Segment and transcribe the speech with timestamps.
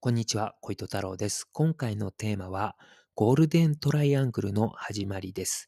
[0.00, 1.44] こんにちは、小糸太郎です。
[1.50, 2.76] 今回のテーマは、
[3.16, 5.66] ゴールデントライアングルの始まりです。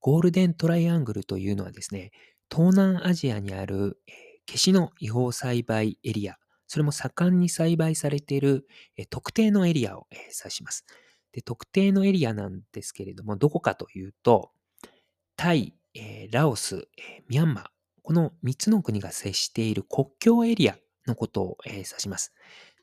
[0.00, 2.10] ゴールデントライアングルというのはですね、
[2.54, 4.14] 東南アジアにある、えー、
[4.44, 8.66] ケシの違法栽培エリア、それも盛んに栽培されている、
[8.98, 10.84] えー、特定のエリアを、えー、指します。
[11.32, 11.40] で。
[11.40, 14.50] 特定のエリアなんですけれども、どこかというと、
[15.36, 17.64] タイ、えラオス、えミャンマー、
[18.02, 20.76] この3つの国が接している国境エリア
[21.06, 22.34] のことを、え指します。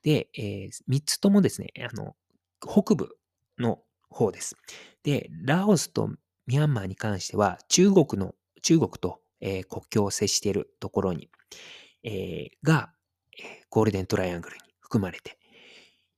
[0.08, 2.16] で、えー、3つともですね、あの、
[2.62, 3.18] 北部
[3.59, 4.55] の方です。
[5.04, 6.09] で、ラオスと
[6.45, 11.30] ミャンマーに関しては、中国の、中国と、えー、国境を接しているところに、
[12.04, 12.94] えー、が、
[13.38, 15.38] えゴールデントライアングルに含まれて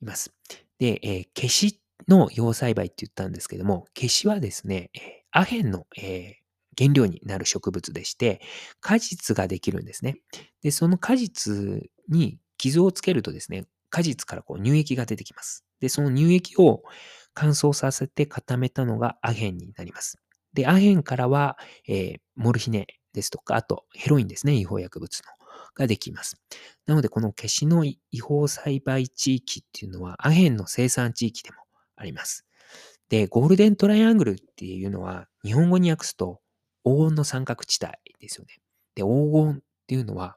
[0.03, 0.35] います。
[0.77, 4.91] で、えー、ケシの葉栽培って言ったんですけども、ケシはですね、
[5.31, 6.33] アヘンの、えー、
[6.77, 8.39] 原料になる植物でして、
[8.81, 10.19] 果実ができるんですね。
[10.61, 15.65] で、その果実に傷をつけるとですね、果実からこう乳液が出てきます。
[15.79, 16.83] で、その乳液を
[17.33, 20.17] 乾燥させて固めたのがアヘンになります。
[20.53, 25.39] で、アヘンからは、えー、モルヒネですとか、あとヘロインですね、違法薬物の。
[25.75, 26.37] ができます。
[26.85, 31.57] なので、この消しの違法栽培地域っていうのは、アヘンの生産地域でも
[31.95, 32.45] あります。
[33.09, 36.41] で、ゴールデントライアングルっていうのは、日本語に訳すと、
[36.83, 38.55] 黄金の三角地帯ですよね。
[38.95, 40.35] で、黄金っていうのは、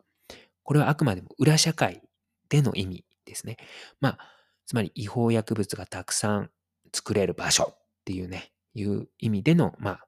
[0.63, 2.03] これはあくまでも裏社会
[2.49, 3.57] での意味ですね。
[4.01, 4.19] まあ、
[4.67, 6.51] つまり違法薬物がたくさん
[6.93, 10.07] 作れる場所っていうね、いう意味での、まあ、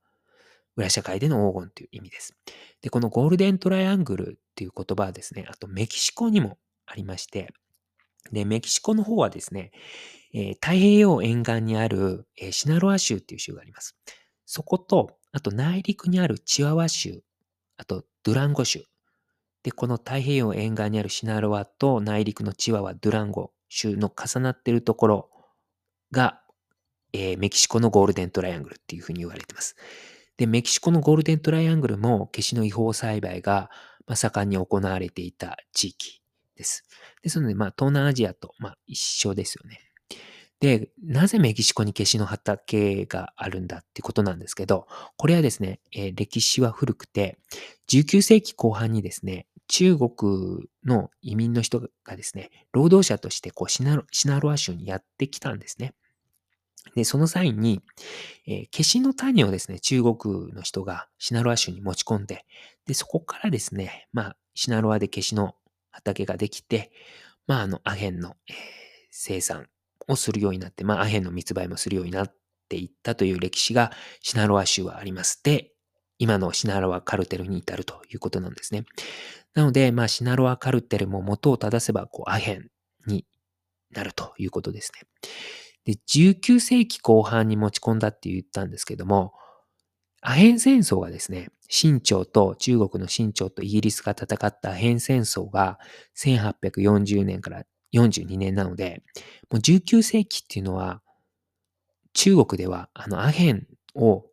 [0.76, 2.36] 裏社会での黄金という意味です。
[2.82, 7.52] で、このゴールデントライアングルっていう言葉はですね、あとメキシコにもありまして、
[8.32, 9.70] で、メキシコの方はですね、
[10.32, 13.96] えー、太平洋沿岸にある、えー、シナロア州っていう州があります。
[14.46, 17.22] そこと、あと内陸にあるチワワ州、
[17.76, 18.84] あとドゥランゴ州、
[19.64, 25.30] で、この太平洋沿岸にあるシナロアと内陸のチワワ、ドゥランゴ州の重なっているところ
[26.12, 26.42] が、
[27.14, 29.74] えー、メキシコのゴールデントライアングルっていうふうに言われています。
[30.36, 33.70] で、メキシコのゴールデントライアングルも、消しの違法栽培が、
[34.06, 36.20] ま、盛んに行われていた地域
[36.56, 36.84] です。
[37.22, 39.80] ですので、まあ、東南アジアと、まあ、一緒ですよね。
[40.60, 44.86] で、なぜメキシコに消しの畑があるんだってことなんですけど、
[45.16, 47.38] これはですね、えー、歴史は古くて、
[47.88, 55.94] 19世紀後半にですね、中国の移民の人がですね、労働者としてこうシナロア州にやってきたんですね。
[56.94, 57.82] で、その際に、
[58.46, 62.44] えー、消しの種をですね、中国の人がシナロア州に持ち込んで、
[62.86, 65.54] で、そこからですね、まあ、シナロアで消しの
[65.90, 66.92] 畑ができて、
[67.46, 68.54] まあ、あの、アヘンの、えー、
[69.10, 69.68] 生産
[70.06, 72.34] をするようになって、まあ、アヘンの密売もするようになっ
[72.68, 75.40] ていったという歴史がシナロア州はあります。
[75.42, 75.73] で、
[76.18, 78.84] 今のシナロアカルテルに至るということなんですね。
[79.54, 82.68] なので、まあ、シナロアカルテルも元を正せば、こう、アヘン
[83.06, 83.26] に
[83.90, 85.08] なるということですね。
[85.84, 89.32] で、19世紀後半に持ち込んだって言ったんですけども、
[90.22, 95.78] アヘン戦争がですね、清朝と中国の清朝とイギリスが戦ったアヘン戦争が
[96.16, 97.64] 1840年から
[97.94, 99.02] 42年なので、
[99.50, 101.02] もう19世紀っていうのは、
[102.14, 104.24] 中国ではあのアヘンを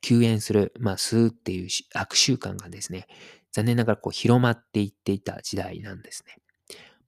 [0.00, 3.06] 救援する、まあ、吸うっていう悪習慣がですね、
[3.52, 6.36] 残念ながらこう広まっていっていた時代なんですね。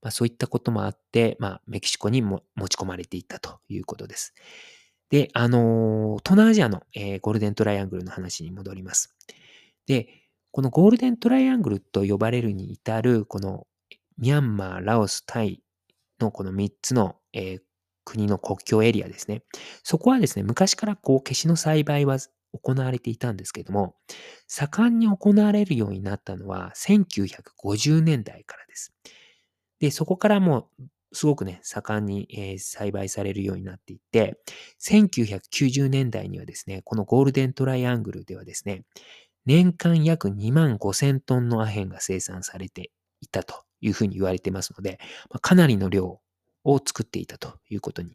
[0.03, 4.35] まあ、そういったこともあって、まあ、メキシコにも持ち込まれていったということです。
[5.11, 9.15] で、あのー、東南アジアの、えー、ゴールデントライアングルの話に戻ります。
[9.87, 10.09] で、
[10.53, 13.67] このゴールデントライアングルと呼ばれるに至る、この
[14.19, 15.63] ミャンマー、ラオス、タイ
[16.21, 17.61] のこの3つの、えー、
[18.05, 19.43] 国の国境エリアですね。
[19.83, 22.19] そこはですね、昔からこう、消しの栽培は
[22.53, 23.95] 行われていたんですけども、
[24.47, 28.93] 盛んに行われるようになったのは1950年代からです。
[29.79, 34.39] で、そこからもうすごくね、盛んに、えー、栽培されるようになっていって、
[34.81, 38.85] 1990年代にはですね、このゴールデントライアングルではですね、
[39.45, 42.91] 年間約2万5000トンのアヘンが生産されて
[43.21, 44.99] いたというふうに言われてますので、
[45.31, 46.21] まあ、かなりの量
[46.65, 48.13] を作っていたということに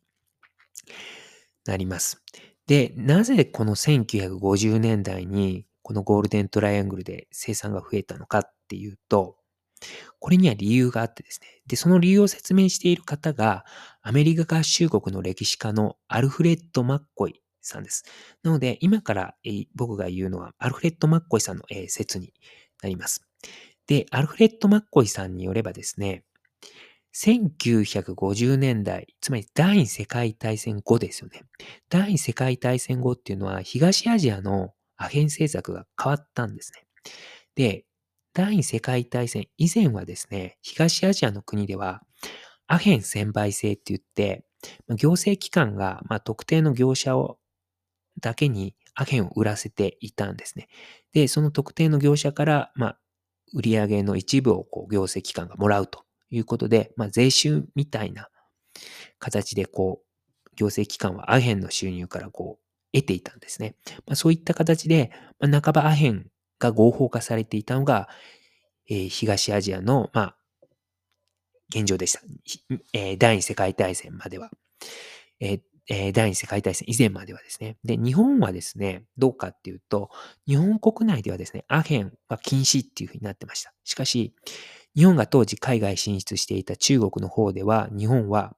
[1.65, 2.21] なります。
[2.67, 9.37] で、なぜこの1950年代にこのゴールデントライアングルで生産が増えたのかっていうと、
[10.19, 11.47] これには理由があってですね。
[11.67, 13.65] で、その理由を説明している方が、
[14.01, 18.03] アメリカ合衆国の歴史家のアルフレッド・マッコイさんです。
[18.41, 19.35] なので、今から
[19.75, 22.33] 僕が言うのは、アルフレッド・マッコイさんの説に
[22.81, 23.27] なります。
[23.85, 26.23] で、アルフレッド・マッコイさんによればですね、
[27.15, 31.43] 1950年代、つまり第二世界大戦後ですよね。
[31.89, 36.85] 第二世界大戦後っていうのは東アジアのアヘン政策が変わったんですね。
[37.55, 37.85] で、
[38.33, 42.01] 第二世界大戦以前はですね、東アジアの国では
[42.67, 44.43] アヘン専売制って言って、
[44.89, 47.37] 行政機関が、まあ、特定の業者を
[48.19, 50.67] だけにアヘンを売らせていたんですね。
[51.13, 52.99] で、その特定の業者から、まあ、
[53.53, 58.29] 売上の一部をこう行政機関がもらうということで、まあ、税収みたいな
[59.19, 60.05] 形でこう、
[60.55, 63.75] 行政機関はアヘンの収入からこう、得ていたんですね。
[64.05, 66.27] まあ、そういった形で、まあ、半ばアヘン
[66.59, 68.07] が合法化されていたのが、
[68.89, 70.37] えー、東アジアの、まあ、
[71.69, 72.21] 現状でした。
[72.93, 74.51] えー、第二次世界大戦までは。
[75.39, 77.77] えーえー、第二次世界大戦以前まではですね。
[77.83, 80.09] で、日本はですね、どうかっていうと、
[80.47, 83.73] 日本国内ではですね、アヘンは禁止っていうふうになってました。
[83.83, 84.33] しかし、
[84.95, 88.55] 日本が当時海外進出していた中国の方では、日本は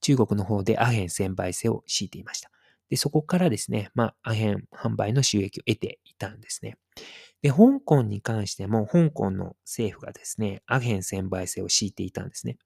[0.00, 2.50] 中国の方でアヘン専売制を敷いていました。
[2.90, 6.76] で、そこからですね、まあ、アヘン販売の収益を得ていたんですね。
[7.40, 12.58] で、香港に関しても、香港の政府がですね、アヘン専売制を敷いていたんですね。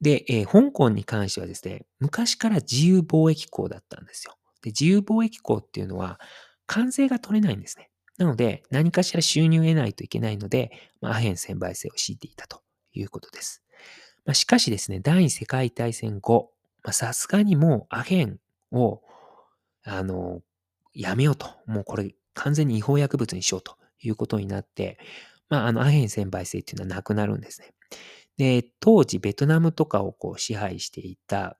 [0.00, 4.36] で、えー、香港に関してはですね、昔から自由貿易港だったんですよ。
[4.62, 6.18] で、自由貿易港っていうのは、
[6.66, 7.90] 関税が取れないんですね。
[8.18, 10.70] なので、何かしら収入を得ないといけないので、
[11.00, 13.62] まあ、アヘン専売制を敷いていたということです。
[14.24, 16.52] まあ、しかしですね、第二次世界大戦後、
[16.92, 18.38] さすがにもうアヘン
[18.72, 19.02] を、
[19.84, 20.40] あの、
[20.94, 21.48] やめようと。
[21.66, 24.98] もうこれ完全に違法薬物にしようということになって、
[25.48, 27.72] まあ、あの、アヘン専売制っていうのはなくなるんですね。
[28.36, 31.56] で、当時ベトナムとかをこう支配していた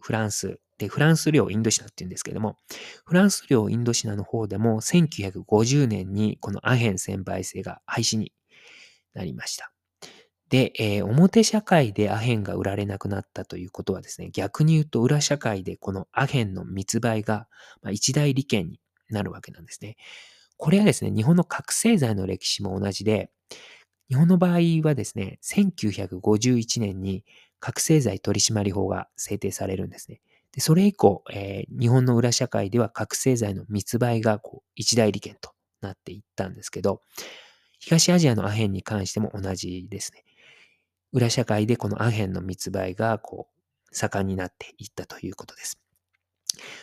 [0.00, 2.56] フランス、で、フランス領インドシナって言うんですけども、
[3.04, 8.32] フランス領インドシナの方でも1950年にこのアヘン専売制が廃止に
[9.12, 9.72] なりました。
[10.48, 17.46] で、えー、表社会でアヘンが売られなくなったということはですね、逆に言うと裏社会でこのアヘンの密売が、
[17.82, 18.80] ま、一大利権に
[19.10, 19.96] なるわけなんですね。
[20.56, 23.30] これはですね、日本の覚醒剤の歴史も同じで、
[24.08, 27.24] 日本の場合はですね、1951年に
[27.60, 30.22] 覚醒剤取締法が制定されるんですね。
[30.52, 37.00] でそれ以降、えー、日本の裏社会では覚醒剤の密売がこう一大利権となっていったんですけど、
[37.78, 40.24] 東アジアのアヘンに関しても同じですね。
[41.12, 45.80] 裏社会でこのアヘンの密売がこう盛んになっていったということです。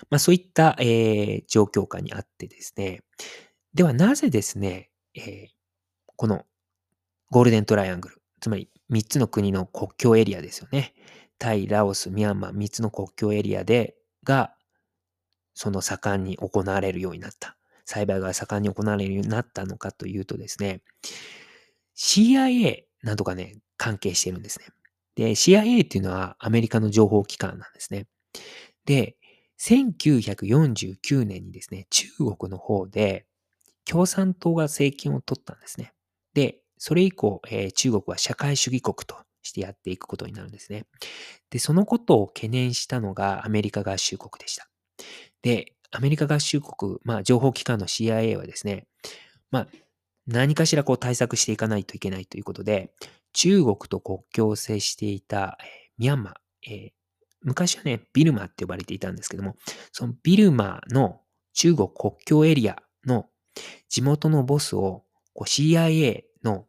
[0.10, 3.02] まあそういった、えー、状況下にあってですね、
[3.74, 5.48] ではなぜですね、えー、
[6.16, 6.46] この
[7.30, 10.94] ゴールデントライアングル、つまり3つの国の国境エリアですよね。
[11.39, 14.54] タイ、ラオス、ミャンマー3つの国境エリアで、が、
[15.54, 17.57] その盛んに行われるようになった。
[17.86, 20.81] 栽培が盛んに行われるようになったのかというとですね、
[21.95, 24.66] CIA などがね、関係してるんですね。
[25.16, 28.07] で、CIA っていうのはアメリカの情報機関なんですね。
[28.86, 29.16] で、
[29.60, 33.25] 1949年にですね、中国の方で
[33.86, 35.94] 共産党が政権を取ったんですね。
[36.33, 39.18] で、それ以降、えー、中国は社会主義国と
[39.48, 40.86] してやっていくことになるんですね。
[41.50, 44.70] で、そのことを懸念したのがアメリカ合衆国でした。
[45.42, 48.88] で、アメリカ合衆国、まあ、情報機関の CIA はですね、
[49.52, 49.68] まあ、
[50.28, 52.92] 何かしらこう対策していかないといけないということで、
[53.34, 56.34] 中国と国境を接していた、え、ミャンマー、
[56.70, 56.92] えー、
[57.44, 59.56] 昔はね、ビルマって呼ばれていたんですけども、
[59.92, 61.22] そのビルマの
[61.54, 63.28] 中国国境エリアの
[63.90, 66.66] 地元のボスをこう CIA の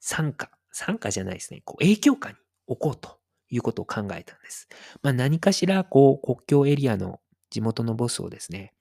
[0.00, 2.36] 参加、参加じゃないですね、こう影響下に
[2.66, 3.18] 置こうと
[3.50, 4.68] いうことを考えたんです。
[5.02, 7.20] まあ、何かしらこう国境エリアの
[7.50, 8.72] 地元のボスをですね、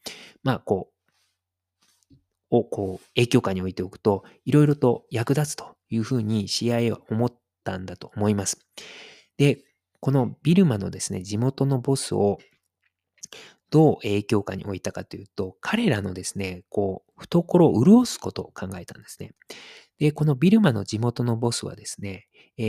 [0.44, 2.16] まあこう、
[2.52, 8.66] をこう影響下に置いておくと、いろいろと役立つというふうに CIA は思ったんだと思います。
[9.38, 9.64] で、
[10.00, 12.40] このビルマのですね、地元のボスを
[13.72, 19.32] どう影響下に置いたかというと、彼らのですね、こう、懐を潤すことを考えたんですね。
[19.98, 22.68] で、このビルマの地元のボスはですね、えー、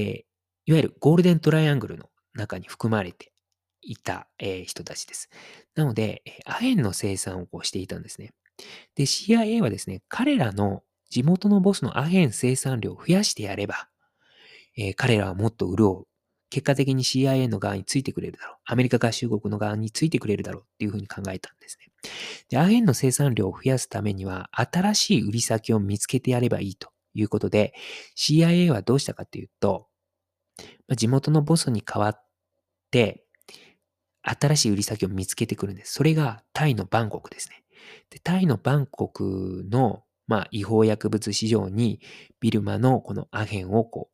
[0.67, 3.33] いわゆるゴールデントライアングルの中に含まれて
[3.81, 5.29] いた、えー、人たちです。
[5.75, 8.33] なので、アヘンの生産をこうしていたんですね。
[8.95, 13.89] で、CIA はですね、彼らの地元のボスのアヘン生産量を増やしてやれば、
[14.77, 16.07] えー、彼らはもっと潤う
[16.53, 18.57] 結果的に CIA の側についてくれるだろう。
[18.67, 21.91] アメリカ合衆国の側についてくれるだろうっていうふうに考えたんですね。
[22.51, 27.73] で、アヘンの生産量を増やすためには、新しい売り先を見つけてやればいいということで、
[28.19, 29.87] CIA はどうしたかというと、
[30.89, 32.27] ま地元のボスに代わっ
[32.91, 33.25] て、
[34.21, 35.95] 新しい売り先を見つけてくるんです。
[35.95, 37.65] それがタイのバンコクですね。
[38.11, 42.01] でタイのバンコクの、まあ、違法薬物市場に
[42.41, 44.12] ビルマのこのアヘンをこう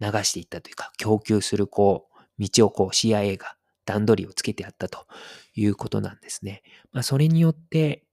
[0.00, 5.06] 流していったというか、供給するこう、道をこう CIA が段取りをつけてやったと
[5.54, 6.62] いうことなんですね。
[6.92, 8.04] まあ、それによって、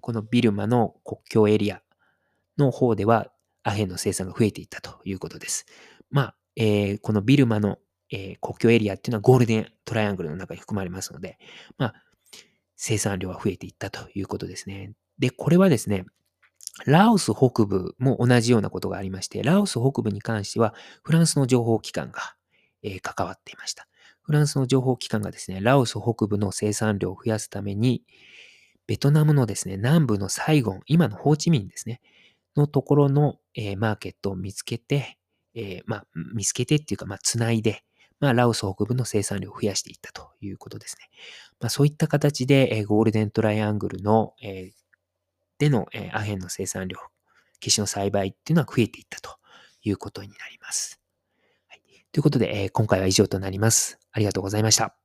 [0.00, 1.82] このビルマの国境エリア
[2.58, 3.30] の方では
[3.62, 5.66] アヘンの生産が増えていったということです。
[6.10, 7.78] まあ、えー、このビルマの、
[8.10, 11.38] えー、国境エリアっていうのはゴールデントライアングルの中に含まれますので、
[11.76, 11.94] まあ、
[12.76, 14.92] 生産量は増えていったということですね。
[15.18, 16.06] で、これはですね、
[16.86, 22.34] ラオス北部も同じようなことがありまして、ラオス北部に関してはフランスの情報機関が、
[22.82, 23.86] えー、関わっていました。
[24.22, 28.04] フランスの情報機関がですね、ラオス北部の生産量を増やすために、
[28.86, 32.00] ベトナムのですね、南部のサイゴン、今のホーチミンですね、
[32.56, 35.18] のところの、えー、マーケットを見つけて、
[35.54, 37.82] えー、まあ、見つけてっていうか、まあ、つないで、
[38.20, 41.08] まあ、ラオス北部の生産量を増やしていったということですね。
[41.60, 44.72] まあ、そういった形で、えー、ゴールデントライアングルの、えー、
[45.60, 46.98] での、えー、アヘンの生産量、
[47.62, 49.36] 消しの栽培っていうのは増えていったと
[49.82, 50.98] いうことになります。
[51.68, 53.98] はい、ということで、えー、今回は以上となります。
[54.10, 54.99] ありがとうございました。